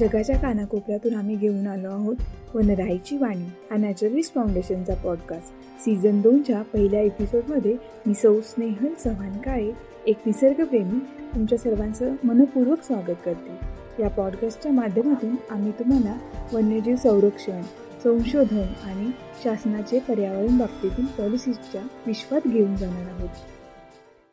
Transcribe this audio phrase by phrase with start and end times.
[0.00, 2.16] जगाच्या कानाकोपऱ्यातून आम्ही घेऊन आलो आहोत
[2.54, 7.76] वनराईची वाणी हा नॅचरलिस्ट फाउंडेशनचा पॉडकास्ट सीझन दोनच्या पहिल्या एपिसोडमध्ये
[8.06, 9.72] मी सौ स्नेहल चव्हाण काळे
[10.06, 10.98] एक निसर्गप्रेमी
[11.34, 13.74] तुमच्या सर्वांचं मनपूर्वक स्वागत करते.
[14.02, 16.18] या पॉडकास्टच्या माध्यमातून आम्ही तुम्हाला
[16.52, 17.62] वन्यजीव संरक्षण
[18.04, 19.10] संशोधन आणि
[19.44, 23.28] शासनाचे पर्यावरण बाबतीतील पॉलिसीच्या विश्वात घेऊन जाणार आहोत.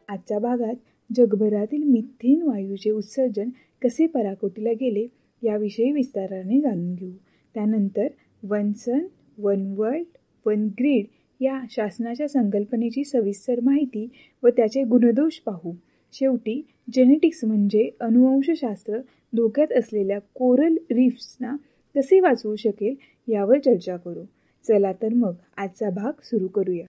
[0.09, 0.75] आजच्या भागात
[1.15, 3.49] जगभरातील मिथेन वायूचे उत्सर्जन
[3.81, 5.07] कसे पराकोटीला गेले
[5.43, 7.11] याविषयी विस्ताराने जाणून घेऊ.
[7.53, 8.07] त्यानंतर
[8.43, 9.05] one sun
[9.38, 11.05] one world one grid
[11.43, 14.07] या शासनाच्या संकल्पनेची सविस्तर माहिती
[14.43, 15.73] व त्याचे गुणदोष पाहू.
[16.13, 16.61] शेवटी
[16.93, 18.97] जेनेटिक्स म्हणजे अनुवंशशास्त्र
[19.35, 21.55] धोक्यात असलेल्या कोरल रीफ्सना
[21.95, 22.95] कसे वाचवू शकेल
[23.31, 24.23] यावर चर्चा करू.
[24.67, 26.85] चला तर मग आजचा भाग सुरू करूया.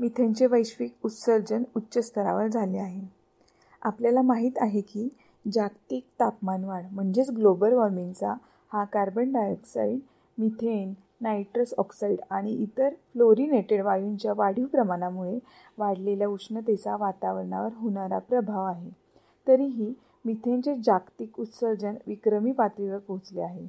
[0.00, 3.00] मिथेनचे वैश्विक उत्सर्जन उच्च स्तरावर झाले आहे.
[3.82, 5.08] आपल्याला माहीत आहे की
[5.52, 8.34] जागतिक तापमानवाढ म्हणजेच ग्लोबल वॉर्मिंगचा
[8.72, 9.98] हा carbon dioxide
[10.38, 15.38] methane nitrous oxide आणि इतर फ्लोरिनेटेड वायूंच्या वाढीव प्रमाणामुळे
[15.78, 18.90] वाढलेल्या उष्णतेचा वातावरणावर होणारा प्रभाव आहे.
[19.48, 23.64] तरीही मिथेनचे जागतिक उत्सर्जन विक्रमी पातळीवर पोहोचले आहे.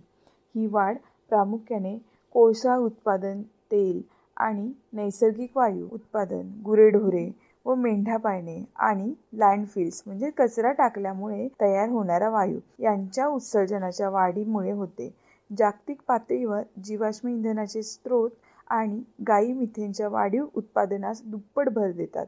[0.55, 0.98] ही वाढ
[1.30, 1.98] प्रामुख्याने
[2.33, 4.02] कोळसा उत्पादन तेल
[4.37, 7.29] आणि नैसर्गिक वायू उत्पादन गुरेढोरे
[7.65, 15.09] व मेंढा पाळणे आणि लँडफिल्स म्हणजे कचरा टाकल्यामुळे तयार होणारा वायू यांच्या उत्सर्जनाच्या वाढीमुळे होते.
[15.49, 18.29] जागतिक पातळीवर जीवाश्म इंधनाचे स्रोत
[18.69, 22.25] आणि गायी मिथेनच्या वाढीव उत्पादनास दुप्पट भर देतात.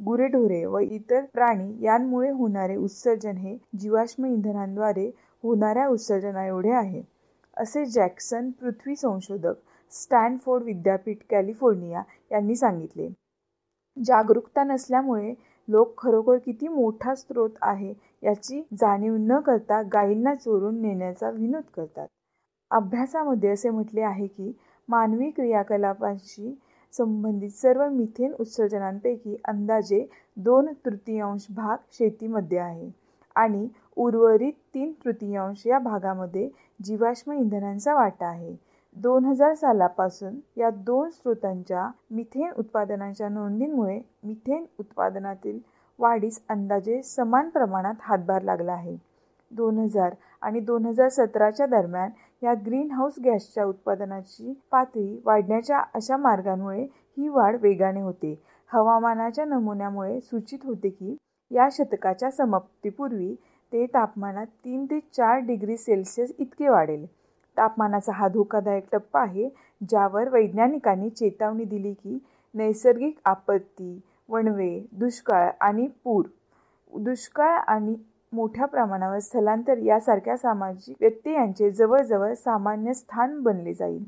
[0.00, 5.06] गुरेढोरे व इतर प्राणी यांमुळे होणारे उत्सर्जन हे जीवाश्म इंधनांद्वारे
[5.44, 7.02] होणाऱ्या उत्सर्जना एवढे आहे.
[7.56, 9.54] असे जॅक्सन पृथ्वी संशोधक
[9.94, 13.08] स्टॅनफोर्ड विद्यापीठ कॅलिफोर्निया यांनी सांगितले.
[13.96, 15.32] जागरूकता नसल्यामुळे
[15.68, 22.06] लोक खरोखर किती मोठा स्रोत आहे याची जाणीव न करता गायींना चोरून नेण्याचा विनोद करतात.
[22.70, 24.52] अभ्यासामध्ये असे म्हटले आहे की
[24.88, 26.54] मानवी क्रियाकलापांशी
[26.94, 30.04] संबंधित सर्व मिथेन उत्सर्जनांपैकी अंदाजे
[30.36, 32.90] दोन तृतीयांश भाग शेतीमध्ये आहे
[33.36, 33.66] आणि
[33.96, 36.48] उर्वरित तीन तृतीयांश या भागामध्ये
[36.80, 38.54] जीवाश्म इंधनांचा वाटा आहे.
[38.96, 45.58] दोन हजार सालापासून या दोन स्रोतांच्या मिथेन उत्पादनांच्या नोंदींमुळे मिथेन उत्पादनातील
[45.98, 48.96] वाढीस अंदाजे समान प्रमाणात हातभार लागला आहे.
[49.50, 52.10] दोन हजार आणि दोन हजार सतराच्या दरम्यान
[52.42, 58.34] या ग्रीन हाऊस गॅसच्या उत्पादनाची पातळी वाढण्याच्या अशा मार्गांमुळे ही वाढ वेगाने होते.
[58.70, 61.16] हवामानाच्या नमुन्यामुळे सूचित होते की
[61.50, 63.34] या शतकाच्या समाप्तीपूर्वी
[63.72, 67.04] ते तापमानात तीन ते चार डिग्री सेल्सिअस इतके वाढेल.
[67.56, 69.48] तापमानाचा हा धोकादायक टप्पा आहे
[69.80, 72.18] ज्यावर वैज्ञानिकांनी चेतावणी दिली की
[72.54, 76.24] नैसर्गिक आपत्ती वणवे दुष्काळ आणि पूर
[76.92, 77.94] दुष्काळ आणि
[78.32, 84.04] मोठ्या प्रमाणावर स्थलांतर यासारख्या सामाजिक व्यत्ययांचे जवळजवळ सामान्य स्थान बनले जाईल.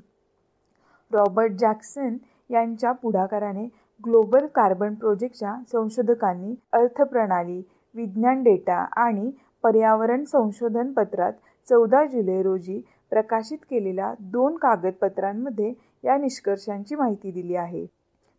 [1.11, 2.17] रॉबर्ट जॅक्सन
[2.51, 3.67] यांच्या पुढाकाराने
[4.05, 7.63] ग्लोबल कार्बन प्रोजेक्टच्या संशोधकांनी अर्थप्रणाली
[7.95, 9.31] विज्ञान डेटा आणि
[9.65, 11.33] पर्यावरण संशोधन पत्रात
[11.69, 12.81] चौदा जुलै रोजी
[13.13, 15.73] प्रकाशित केलेल्या दोन कागदपत्रांमध्ये
[16.05, 17.87] या निष्कर्षांची माहिती दिली आहे.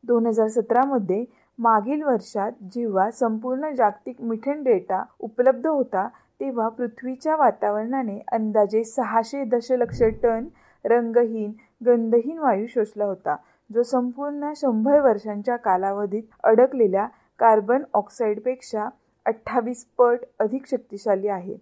[0.03, 1.23] दोन हजार सतरामध्ये
[1.59, 6.07] मागील वर्षात जेव्हा संपूर्ण जागतिक मिथेन डेटा उपलब्ध होता
[6.39, 10.47] तेव्हा पृथ्वीच्या वातावरणाने अंदाजे सहाशे दशलक्ष टन
[10.85, 11.51] रंगहीन
[11.85, 13.35] गंधहीन वायू शोषला होता
[13.69, 17.07] जो संपूर्ण शंभर वर्षांच्या कालावधीत अडकलेल्या
[17.39, 18.88] कार्बन ऑक्साईडपेक्षा
[19.25, 21.55] अठ्ठावीस पट अधिक शक्तिशाली आहे.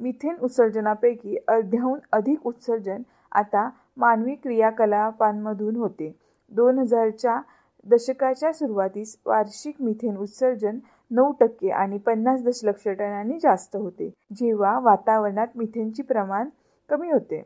[0.00, 3.02] मिथेन उत्सर्जनापैकी अर्ध्याहून अधिक उत्सर्जन
[3.32, 6.12] आता मानवी क्रियाकलापांमधून होते.
[6.52, 7.40] दोन हजारच्या
[7.86, 10.78] दशकाच्या सुरुवातीस वार्षिक मिथेन उत्सर्जन
[11.10, 16.48] नऊ टक्के आणि पन्नास दशलक्ष टनांनी जास्त होते जेव्हा वातावरणात मिथेनचे प्रमाण
[16.88, 17.42] कमी होते.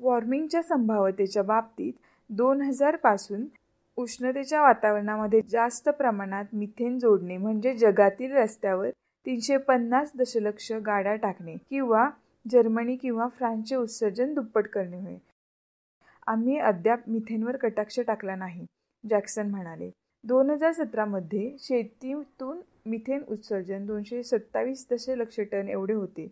[0.00, 1.92] वॉर्मिंगच्या संभाव्यतेच्या बाबतीत
[2.30, 3.44] दोन हजारपासून
[3.98, 8.90] उष्णतेच्या वातावरणामध्ये जास्त प्रमाणात मिथेन जोडणे म्हणजे जगातील रस्त्यावर
[9.26, 12.08] तीनशे पन्नास दशलक्ष गाड्या टाकणे किंवा
[12.46, 15.16] जर्मनी किंवा फ्रान्सचे उत्सर्जन दुप्पट करणे होय.
[16.26, 18.66] आम्ही अद्याप मिथेनवर कटाक्ष टाकला नाही
[19.04, 19.90] जॅक्सन म्हणाले.
[20.24, 26.26] दोन हजार सतरामध्ये शेतीतून मिथेन उत्सर्जन दोनशे सत्तावीस दशलक्ष टन एवढे होते.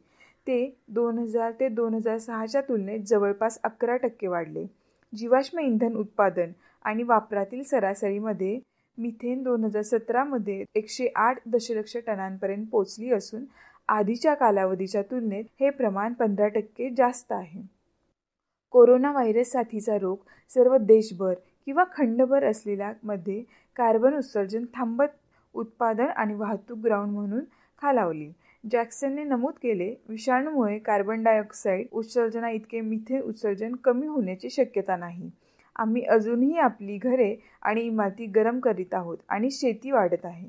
[0.46, 4.64] ते दोन हजार ते दोन हजार सहाच्या तुलनेत जवळपास अकरा टक्के वाढले.
[5.12, 6.52] जीवाश्म इंधन उत्पादन
[6.84, 8.58] आणि वापरातील सरासरीमध्ये
[9.00, 13.44] मिथेन दोन हजार सतरामध्ये एकशे आठ दशलक्ष टनांपर्यंत पोचली असून
[13.88, 17.60] आधीच्या कालावधीच्या तुलनेत हे प्रमाण पंधरा टक्के जास्त आहे.
[18.74, 20.16] कोरोना व्हायरस साथीचा रोग
[20.56, 21.34] सर्व देशभर
[21.66, 23.42] किंवा खंडभर असलेल्या मध्ये
[23.76, 25.16] कार्बन उत्सर्जन थांबत
[25.54, 27.44] उत्पादन आणि वाहतूक ग्राउंड म्हणून
[27.82, 28.30] खालावली.
[28.64, 35.30] जॅक्सनने नमूद केले विषाणूमुळे कार्बन डायऑक्साईड उत्सर्जना इतके मिथेन उत्सर्जन कमी होण्याची शक्यता नाही.
[35.76, 40.48] आम्ही अजूनही आपली घरे आणि इमारती गरम करीत आहोत आणि शेती वाढत आहे.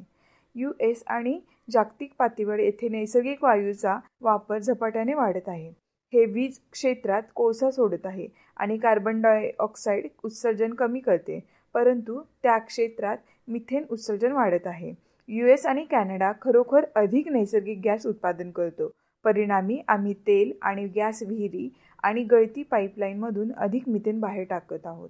[0.55, 1.39] यू एस आणि
[1.69, 5.69] जागतिक पातळीवर येथे नैसर्गिक वायूचा वापर झपाट्याने वाढत आहे.
[6.13, 8.27] हे वीज क्षेत्रात कोळसा सोडत आहे
[8.57, 11.39] आणि कार्बन डायऑक्साईड उत्सर्जन कमी करते
[11.73, 14.93] परंतु त्या क्षेत्रात मिथेन उत्सर्जन वाढत आहे.
[15.27, 18.91] यू एस आणि कॅनडा खरोखर अधिक नैसर्गिक गॅस उत्पादन करतो.
[19.23, 21.69] परिणामी आम्ही तेल आणि गॅस विहिरी
[22.03, 25.09] आणि गळती पाईपलाईनमधून अधिक मिथेन बाहेर टाकत आहोत.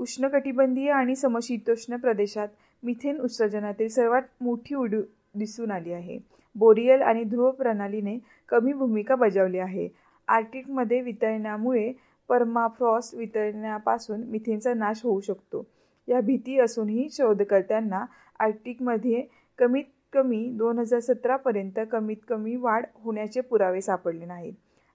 [0.00, 2.48] उष्णकटिबंधीय आणि समशीतोष्ण प्रदेशात
[2.82, 5.00] मिथेन उत्सर्जनातील सर्वात मोठी उडी
[5.34, 6.18] दिसून आली आहे.
[6.56, 9.88] बोरियल आणि ध्रुव प्रणालीने कमी भूमिका बजावली आहे.
[10.28, 11.92] आर्टिकमध्ये वितळण्यामुळे
[12.28, 15.64] परमाफ्रॉस्ट वितळण्यापासून मिथेनचा नाश होऊ शकतो.
[16.08, 18.04] या भीती असूनही शोधकर्त्यांना
[18.40, 19.22] आर्टिकमध्ये
[19.58, 24.52] कमीत कमी दोन हजार सतरापर्यंत कमीत कमी वाढ होण्याचे पुरावे सापडले नाहीत.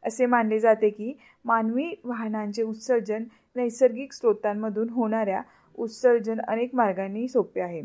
[0.08, 1.14] असे मानले जाते की
[1.46, 3.24] मानवी वाहनांचे उत्सर्जन
[3.56, 5.42] नैसर्गिक स्रोतांमधून होणाऱ्या
[5.78, 7.82] उत्सर्जन अनेक मार्गांनी सोपे आहे.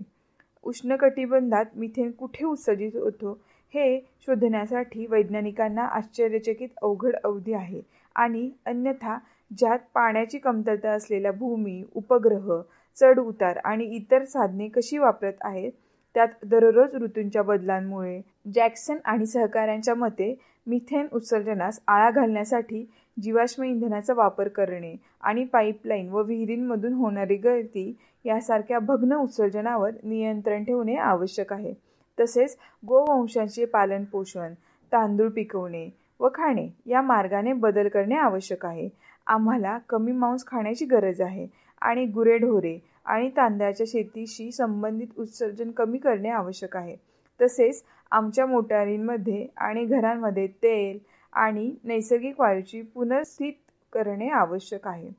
[0.64, 3.32] उष्णकटिबंधात मिथेन कुठे उत्सर्जित होतो
[3.74, 7.80] हे शोधण्यासाठी वैज्ञानिकांना आश्चर्यचकित अवघड अवधी आहे
[8.16, 9.18] आणि अन्यथा
[9.50, 12.60] ज्यात पाण्याची कमतरता असलेल्या भूमी उपग्रह
[12.98, 15.72] चढ उतार आणि इतर साधने कशी वापरत आहेत
[16.14, 18.20] त्यात दररोज ऋतूंच्या बदलांमुळे
[18.54, 20.34] जॅक्सन आणि सहकाऱ्यांच्या मते
[20.66, 22.84] मिथेन उत्सर्जनास आळा घालण्यासाठी
[23.22, 27.92] जीवाश्म इंधनाचा वापर करणे आणि पाईपलाईन व विहिरींमधून होणारी गळती
[28.24, 31.72] यासारख्या भग्न उत्सर्जनावर नियंत्रण ठेवणे आवश्यक आहे.
[32.18, 32.56] तसेच
[32.86, 34.52] गोवंशांचे पालनपोषण
[34.92, 35.88] तांदूळ पिकवणे
[36.20, 38.88] व खाणे या मार्गाने बदल करणे आवश्यक आहे.
[39.26, 41.46] आम्हाला कमी मांस खाण्याची गरज आहे.
[41.82, 46.96] आणि गुरेढोरे आणि तांदळाच्या शेतीशी संबंधित उत्सर्जन कमी करणे आवश्यक आहे.
[47.40, 50.98] तसेच आमच्या मोटारींमध्ये आणि घरांमध्ये तेल
[51.32, 53.52] आणि नैसर्गिक वायूची पुनर्स्थित
[53.92, 55.10] करणे आवश्यक आहे.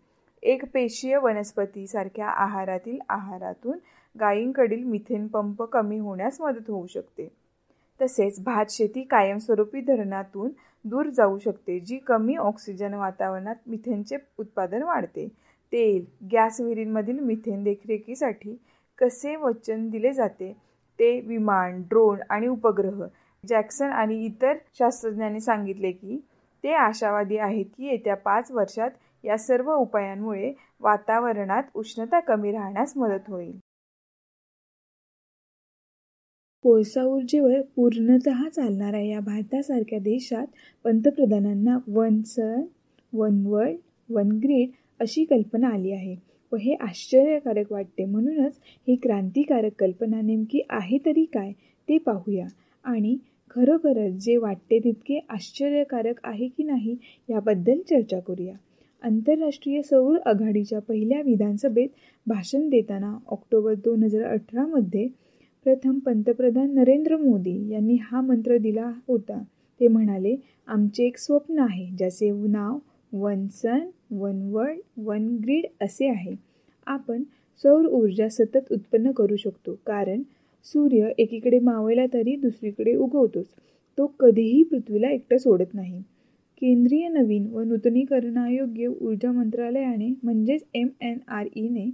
[0.44, 3.78] एक पेशीय वनस्पतीसारख्या आहारातील आहारातून
[4.20, 7.28] गायींकडील मिथेन पंप कमी होण्यास मदत होऊ शकते.
[8.02, 10.50] तसेच भात शेती कायमस्वरूपी धरणातून
[10.86, 15.28] दूर जाऊ शकते जी कमी ऑक्सिजन वातावरणात मिथेनचे उत्पादन वाढते.
[15.74, 18.56] तेल गॅस विहिरींमधील मिथेन देखरेखीसाठी
[19.00, 20.52] कसे वचन दिले जाते?
[21.00, 23.06] ते विमान ड्रोन आणि उपग्रह
[23.44, 26.18] जॅक्सन आणि इतर शास्त्रज्ञांनी सांगितले की
[26.64, 28.92] ते आशावादी आहेत की येत्या पाच वर्षात
[29.24, 33.52] या सर्व उपायांमुळे वातावरणात उष्णता कमी राहण्यास मदत होईल.
[36.66, 40.48] कोळसा ऊर्जेवर पूर्णतः चालणाऱ्या या भारतासारख्या देशात
[40.86, 42.62] पंतप्रधानांना one sun
[43.14, 43.78] one world
[44.10, 44.70] one grid
[45.04, 46.16] अशी कल्पना आली आहे.
[46.52, 48.06] व हे आश्चर्यकारक वाटते.
[48.06, 51.52] म्हणूनच ही क्रांतिकारक कल्पना नेमकी आहे तरी काय
[51.88, 52.48] ते पाहूया.
[52.86, 53.16] आणि
[53.52, 56.96] खरोखरच जे वाटते तितके आश्चर्यकारक आहे की नाही
[57.30, 58.54] याबद्दल चर्चा करूया.
[59.04, 61.90] आंतरराष्ट्रीय सौर आघाडीच्या पहिल्या विधानसभेत
[62.28, 65.08] भाषण देताना ऑक्टोबर दोन हजार अठरामध्ये
[65.66, 69.42] प्रथम पंतप्रधान नरेंद्र मोदी यांनी हा मंत्र दिला होता.
[69.82, 70.36] ते म्हणाले
[70.68, 72.78] आमचे एक स्वप्न आहे ज्याचे नाव
[73.14, 76.36] one sun one world one grid असे आहे.
[76.88, 77.24] आपण
[77.64, 80.22] सौर ऊर्जा सतत उत्पन्न करू शकतो कारण
[80.68, 83.46] सूर्य एकीकडे मावळला तरी दुसरीकडे उगवतोच.
[83.98, 86.02] तो कधीही पृथ्वीला एकटं सोडत नाही.
[86.62, 91.90] केंद्रीय नवीन व नूतनीकरणायोग्य ऊर्जा मंत्रालयाने म्हणजेच एम एन आर ईने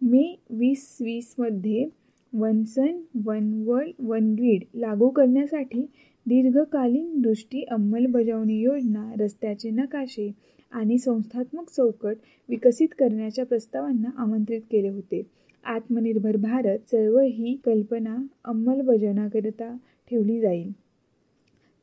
[0.00, 1.84] मे वीस वीसमध्ये
[2.32, 5.84] one sun one world one grid लागू करण्यासाठी
[6.26, 10.30] दीर्घकालीन दृष्टी अंमलबजावणी योजना रस्त्याचे नकाशे
[10.72, 12.16] आणि संस्थात्मक चौकट
[12.48, 15.22] विकसित करण्याच्या प्रस्तावांना आमंत्रित केले होते.
[15.64, 19.76] आत्मनिर्भर भारत चळवळ ही कल्पना अंमलबजावण्याकरिता
[20.10, 20.72] ठेवली जाईल.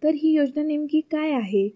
[0.04, 1.70] तर ही योजना नेमकी काय आहे?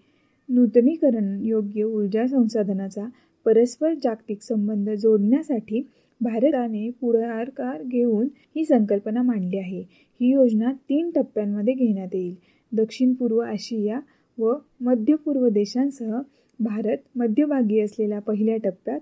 [0.50, 3.06] नूतनीकरण योग्य ऊर्जा संसाधनाचा
[3.46, 5.82] परस्पर जागतिक संबंध जोडण्यासाठी
[6.22, 9.82] भारताने पुढाकार घेऊन ही संकल्पना मांडली आहे.
[10.22, 12.36] ही योजना तीन टप्प्यांमध्ये घेण्यात येईल.
[12.74, 14.00] दक्षिण पूर्व आशिया
[14.38, 16.20] व मध्य पूर्व देशांसह
[16.60, 19.00] भारत मध्यभागी असलेल्या पहिल्या टप्प्यात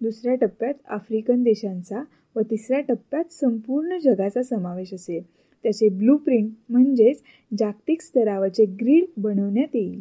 [0.00, 2.02] दुसऱ्या टप्प्यात आफ्रिकन देशांचा
[2.36, 5.22] व तिसऱ्या टप्प्यात संपूर्ण जगाचा समावेश असेल.
[5.64, 7.22] त्याचे ब्लू प्रिंट म्हणजेच
[7.58, 10.00] जागतिक स्तरावरचे ग्रीड बनवण्यात येईल.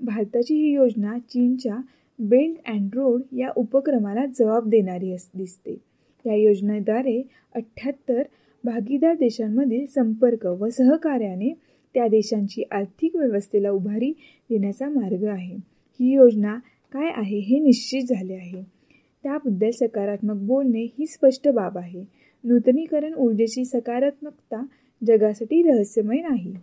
[0.00, 1.76] भारताची ही योजना चीनच्या
[2.18, 5.76] बेल्ट अँड रोड या उपक्रमाला जबाब देणारी अस दिसते.
[6.24, 7.22] या योजनेद्वारे
[7.54, 8.22] अठ्ठ्याहत्तर
[8.64, 11.52] भागीदार देशांमधील संपर्क व सहकार्याने
[11.94, 14.10] त्या देशांची आर्थिक व्यवस्थेला उभारी
[14.50, 15.56] देण्याचा मार्ग आहे.
[16.00, 16.58] ही योजना
[16.92, 18.62] काय आहे हे निश्चित झाले आहे.
[19.22, 22.04] त्याबद्दल सकारात्मक बोलणे ही स्पष्ट बाब आहे.
[22.44, 24.66] नूतनीकरण ऊर्जेची सकारात्मकता
[25.06, 26.54] जगासाठी रहस्यमय नाही.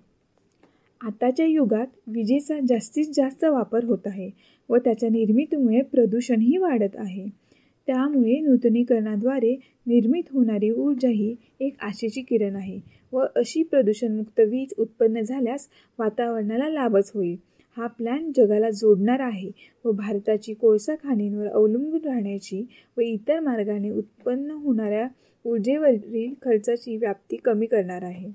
[1.01, 4.29] आताच्या युगात विजेचा जास्तीत जास्त वापर होत आहे
[4.69, 7.40] व त्याच्या निर्मितीमुळे प्रदूषणही वाढत आहे.
[7.87, 9.55] त्यामुळे नूतनीकरणाद्वारे
[9.87, 12.79] निर्मित होणारी ऊर्जा ही एक आशेची किरण आहे
[13.13, 15.67] व अशी प्रदूषणमुक्त वीज उत्पन्न झाल्यास
[15.99, 17.35] वातावरणाला लाभच होईल.
[17.77, 19.49] हा प्लॅन जगाला जोडणार आहे
[19.85, 22.63] व भारताची कोळसा खाणींवर अवलंबून राहण्याची
[22.97, 25.07] व इतर मार्गाने उत्पन्न होणाऱ्या
[25.45, 28.31] ऊर्जेवरील खर्चाची व्याप्ती कमी करणार आहे.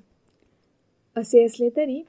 [1.16, 2.02] असे असले तरी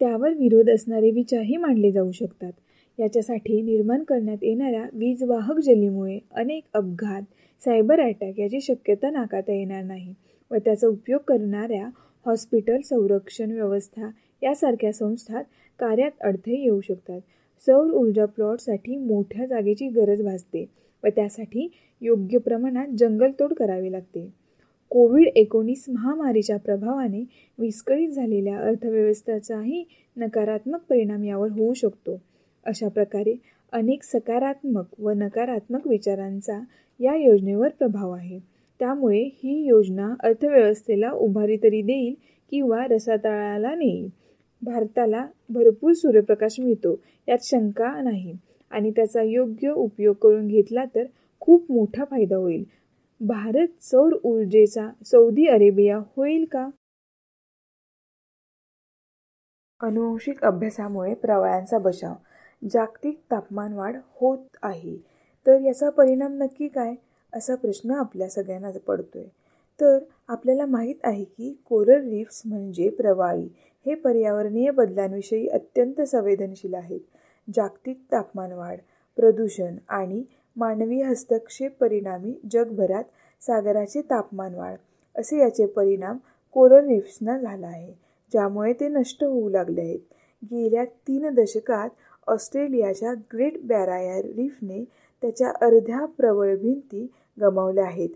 [0.00, 2.52] त्यावर विरोध असणारे विचारही मांडले जाऊ शकतात.
[2.98, 7.22] याच्यासाठी निर्माण करण्यात येणाऱ्या वीजवाहक जलीमुळे अनेक अपघात
[7.62, 10.14] सायबर अटॅक याची शक्यता नाकारता येणार नाही
[10.50, 11.88] व त्याचा उपयोग करणाऱ्या
[12.26, 14.10] हॉस्पिटल संरक्षण व्यवस्था
[14.42, 15.44] यासारख्या संस्थात
[15.80, 17.20] कार्यात अडथळे येऊ शकतात.
[17.66, 20.64] सौर ऊर्जा प्लॉटसाठी मोठ्या जागेची गरज भासते
[21.04, 21.68] व त्यासाठी
[22.02, 24.28] योग्य प्रमाणात जंगलतोड करावी लागते.
[24.90, 27.24] कोविड एकोणीस महामारीच्या प्रभावाने
[27.58, 29.84] विस्कळीत झालेल्या अर्थव्यवस्थेचाही
[30.16, 32.16] नकारात्मक परिणाम यावर होऊ शकतो.
[32.66, 33.34] अशा प्रकारे
[33.72, 36.60] अनेक सकारात्मक व नकारात्मक विचारांचा
[37.00, 38.38] या योजनेवर प्रभाव आहे.
[38.80, 42.14] त्यामुळे ही योजना अर्थव्यवस्थेला उभारी तरी देईल
[42.50, 44.08] किंवा रसातळाला नेईल.
[44.62, 48.36] भारताला भरपूर सूर्यप्रकाश मिळतो यात शंका नाही.
[48.70, 51.04] आणि त्याचा योग्य उपयोग करून घेतला तर
[51.40, 52.64] खूप मोठा फायदा होईल.
[53.20, 56.68] भारत सौर ऊर्जेचा सौदी अरेबिया होईल का?
[59.80, 62.14] अनुवंशिक अभ्यासामुळे प्रवाळांचा बचाव
[62.70, 64.96] जागतिक तापमानवाढ होत आहे.
[65.46, 66.94] तर याचा परिणाम नक्की काय?
[67.32, 69.28] असा प्रश्न आपल्या सगळ्यांना पडतो आहे
[69.80, 73.48] तर आपल्याला माहीत आहे की कोरल रीफ्स म्हणजे प्रवाळी
[73.86, 77.00] हे पर्यावरणीय बदलांविषयी अत्यंत संवेदनशील आहेत.
[77.48, 78.78] जागतिक तापमानवाढ
[79.18, 80.22] प्रदूषण आणि
[80.56, 83.04] मानवी हस्तक्षेप परिणामी जगभरात
[83.42, 84.76] सागराचे तापमान वाढ
[85.14, 86.16] असे याचे परिणाम
[86.56, 87.92] कोरल रीफ्सना झाला आहे
[88.32, 89.98] ज्यामुळे ते नष्ट होऊ लागले आहेत.
[90.42, 91.90] गेल्या तीन दशकात
[92.26, 94.84] ऑस्ट्रेलियाच्या ग्रेट बॅरायर रीफने
[95.22, 97.06] त्याच्या अर्ध्या प्रबळ भिंती
[97.40, 98.08] गमावल्या आहेत.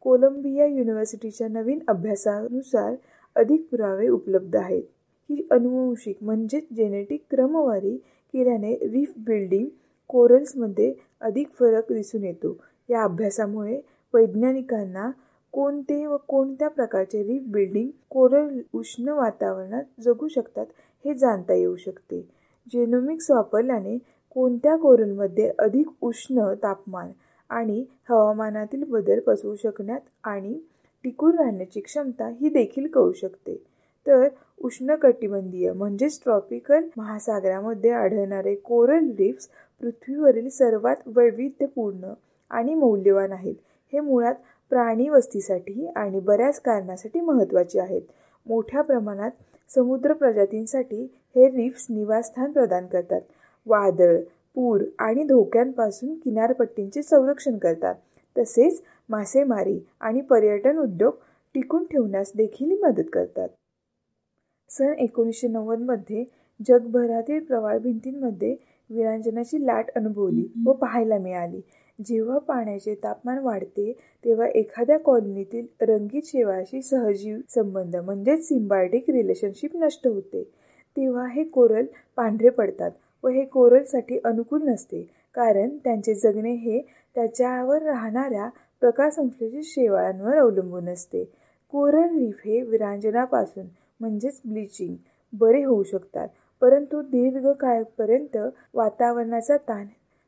[0.00, 2.94] कोलंबिया युनिव्हर्सिटीच्या नवीन अभ्यासानुसार
[3.36, 4.82] अधिक पुरावे उपलब्ध आहेत.
[5.30, 7.96] ही अनुवंशिक म्हणजेच जेनेटिक क्रमवारी
[8.34, 9.66] केल्याने रीफ बिल्डिंग
[10.08, 12.56] कोरल्समध्ये अधिक फरक दिसून येतो.
[12.90, 13.80] या अभ्यासामुळे
[14.14, 15.10] वैज्ञानिकांना
[15.52, 20.66] कोणते व कोणत्या प्रकारचे रीफ बिल्डिंग कोरल उष्ण वातावरणात जगू शकतात
[21.04, 22.33] हे जाणता येऊ शकते.
[22.72, 23.96] जेनोमिक्स वापरल्याने
[24.36, 27.10] कोणत्या कोरलमध्ये अधिक उष्ण तापमान
[27.50, 30.58] आणि हवामानातील बदल पचवू शकण्यात आणि
[31.04, 33.56] टिकून राहण्याची क्षमता ही देखील कळू शकते.
[34.06, 34.28] तर
[34.58, 39.48] उष्णकटिबंधीय म्हणजेच ट्रॉपिकल महासागरामध्ये आढळणारे कोरल रिफ्स
[39.80, 42.12] पृथ्वीवरील सर्वात वैविध्यपूर्ण
[42.50, 43.54] आणि मौल्यवान आहेत.
[43.92, 44.34] हे मुळात
[44.72, 48.02] प्राणी वस्तीसाठी आणि बऱ्याच कारणासाठी महत्त्वाचे आहेत.
[48.46, 49.30] मोठ्या प्रमाणात
[49.74, 51.02] समुद्र प्रजातींसाठी
[51.36, 53.20] हे रिफ्स निवासस्थान प्रदान करतात.
[53.66, 54.20] वादळ
[54.54, 57.94] पूर आणि धोक्यांपासून किनारपट्टींचे संरक्षण करतात.
[58.38, 61.14] तसेच मासेमारी आणि पर्यटन उद्योग
[61.54, 63.48] टिकून ठेवण्यास देखील मदत करतात.
[64.70, 66.24] सन एकोणीसशे नव्वदमध्ये
[66.68, 68.56] जगभरातील प्रवाळ भिंतींमध्ये
[68.90, 71.60] विरांजनाची लाट अनुभवली व पाहायला मिळाली.
[71.98, 73.92] जेव्हा पाण्याचे तापमान वाढते
[74.24, 80.42] तेव्हा एखाद्या कॉलनीतील रंगीत शेवाळाशी सहजीव संबंध म्हणजेच सिम्बायोटिक रिलेशनशिप नष्ट होते.
[80.96, 81.86] तेव्हा हे कोरल
[82.16, 82.90] पांढरे पडतात
[83.24, 85.02] व हे कोरलसाठी अनुकूल नसते
[85.34, 86.80] कारण त्यांचे जगणे हे
[87.16, 88.48] त्याच्यावर राहणाऱ्या
[88.80, 91.24] प्रकाशसंश्लेषित शेवाळांवर अवलंबून असते.
[91.72, 93.66] कोरल रीफ हे विरांजनापासून
[94.00, 94.94] म्हणजेच ब्लिचिंग
[95.32, 96.28] बरे होऊ शकतात
[96.62, 98.36] परंतु दीर्घकाळपर्यंत
[98.74, 99.86] वातावरणाचा ताण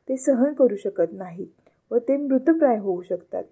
[0.09, 3.45] ते सहन करू शकत नाहीत व ते मृतप्राय होऊ शकतात.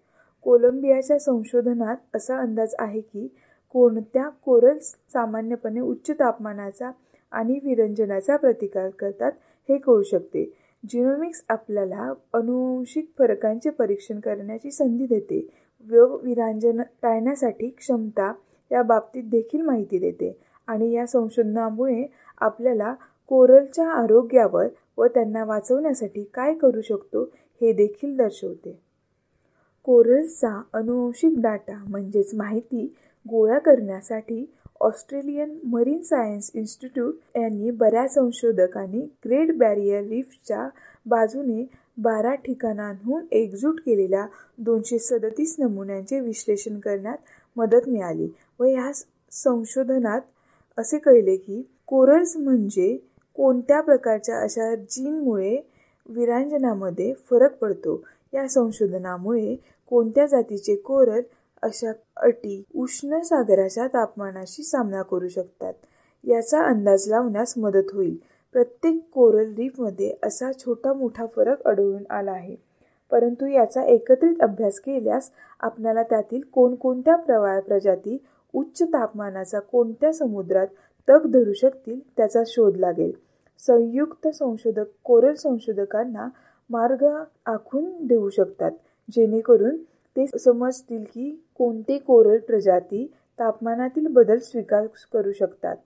[0.47, 3.27] कोलंबियाच्या संशोधनात असा अंदाज आहे की
[3.75, 6.91] कोणत्या कोरल्स सामान्यपणे उच्च तापमानाचा
[7.33, 9.33] आणि विरंजनाचा प्रतिकार करतात
[9.69, 10.45] हे कळू शकते.
[10.85, 15.47] जिनोमिक्स आपल्याला अनुवंशिक फरकांचे परीक्षण करण्याची संधी देते
[15.87, 18.33] व विरांजन टाळण्यासाठी क्षमता
[18.71, 20.33] या बाबतीत देखील माहिती देते
[20.69, 22.05] आणि या संशोधनामुळे
[22.41, 22.95] आपल्याला
[23.31, 24.67] कोरलच्या आरोग्यावर
[24.99, 27.23] व त्यांना वाचवण्यासाठी काय करू शकतो
[27.61, 28.79] हे देखील दर्शवते.
[29.85, 32.87] कोरल्सचा अनुवंशिक डाटा म्हणजेच माहिती
[33.27, 34.45] गोळा करण्यासाठी
[34.81, 40.69] ऑस्ट्रेलियन मरीन सायन्स इन्स्टिट्यूट यांनी बऱ्याच संशोधकांनी ग्रेट बॅरियर रीफच्या
[41.07, 41.65] बाजूने
[41.99, 44.27] बारा ठिकाणांहून एकजूट केलेल्या
[44.59, 47.19] दोनशे सदतीस नमुन्यांचे विश्लेषण करण्यात
[47.57, 48.29] मदत मिळाली
[48.61, 48.91] व ह्या
[49.33, 50.21] संशोधनात
[50.79, 52.97] असे कळले की कोरल्स म्हणजे
[53.37, 55.57] कोणत्या प्रकारच्या अशा जीनमुळे
[56.09, 58.03] विरांजनामध्ये फरक पडतो?
[58.33, 59.55] या संशोधनामुळे
[59.91, 61.21] कोणत्या जातीचे कोरल
[61.63, 65.73] अशा अटी उष्ण सागराच्या तापमानाशी सामना करू शकतात?
[66.25, 68.17] याचा अंदाज लावण्यास मदत होईल.
[68.55, 72.57] प्रत्येक कोरल रीफमध्ये असा छोटा मोठा फरक आढळून आला आहे.
[73.11, 78.17] परंतु याचा एकत्रित अभ्यास केल्यास आपल्याला त्यातील कोणकोणत्या प्रवाळ प्रजाती
[78.55, 80.67] उच्च तापमानाचा कोणत्या समुद्रात
[81.09, 83.13] तग धरू शकतील त्याचा शोध लागेल.
[83.61, 86.29] संयुक्त संशोधक कोरल संशोधकांना
[86.71, 87.05] मार्ग
[87.47, 88.71] आखून देऊ शकतात
[89.09, 89.77] जेणेकरून
[90.17, 93.07] ते समजतील की कोणते कोरल प्रजाती
[93.39, 95.77] तापमानातील बदल स्वीकार करू शकतात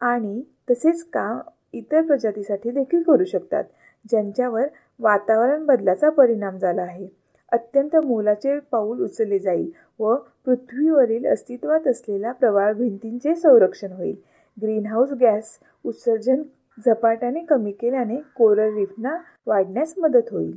[0.00, 1.40] आणि तसेच काम
[1.72, 3.64] इतर प्रजातीसाठी देखील करू शकतात
[4.10, 4.66] ज्यांच्यावर
[5.00, 7.08] वातावरण बदलाचा परिणाम झाला आहे.
[7.52, 10.14] अत्यंत मोलाचे पाऊल उचलले जाईल व
[10.44, 14.14] पृथ्वीवरील अस्तित्वात असलेल्या प्रवाळ भिंतींचे संरक्षण होईल.
[14.62, 16.42] ग्रीनहाऊस गॅस उत्सर्जन
[16.86, 19.16] झपाट्याने कमी केल्याने कोरल रीफना
[19.46, 20.56] वाढण्यास मदत होईल.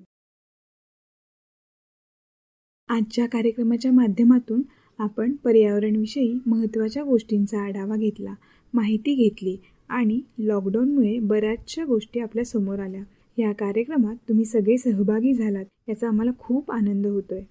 [2.90, 4.62] आजच्या कार्यक्रमाच्या माध्यमातून
[5.00, 8.34] आपण पर्यावरणविषयी महत्त्वाच्या गोष्टींचा आढावा घेतला
[8.74, 9.58] माहिती घेतली
[9.90, 13.04] आणि लॉकडाऊनमुळे बऱ्याचशा गोष्टी आपल्यासमोर आल्या.
[13.38, 17.42] या कार्यक्रमात तुम्ही सगळे सहभागी झालात याचा आम्हाला खूप आनंद होतोय.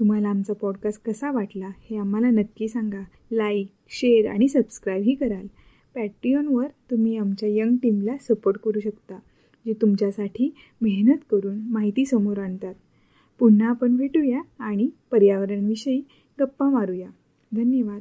[0.00, 3.00] तुम्हाला आमचा पॉडकास्ट कसा वाटला हे आम्हाला नक्की सांगा.
[3.32, 5.46] लाईक शेअर आणि सबस्क्राईबही कराल.
[5.94, 9.18] पॅट्रियनवर तुम्ही आमच्या यंग टीमला सपोर्ट करू शकता
[9.66, 12.74] जे तुमच्यासाठी मेहनत करून माहिती समोर आणतात.
[13.38, 16.02] पुन्हा आपण भेटूया आणि पर्यावरणविषयी
[16.40, 17.08] गप्पा मारूया.
[17.52, 18.00] धन्यवाद.